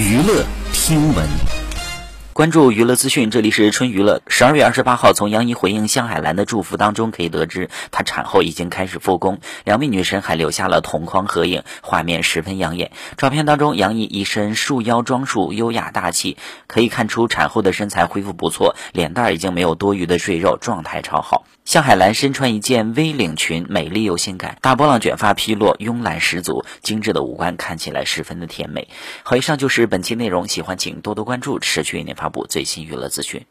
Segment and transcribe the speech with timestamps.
[0.00, 1.59] 娱乐听闻。
[2.40, 4.22] 关注娱乐资讯，这里是春娱乐。
[4.26, 9.40] 十二月二十八号，从杨怡回应向海兰的祝福当中可以得知，她产后已经开始复工。
[9.66, 12.92] 两位女神还留下了同框合影，画面十分养眼。
[13.18, 21.44] 照片当中，杨怡一身束腰装束，优雅大气，可以看出产后的身材恢复不错，脸蛋已经没有多余的赘肉，状态超好。
[21.66, 28.88] 向海兰身穿一件 V 领裙，美丽又性感，大波浪卷发披落，慵懒十足，精致的五官看起来十分的甜美。
[29.24, 33.44] 好，以上就是本期内容，喜欢请多多关注，持续为您发布最新娱乐资讯。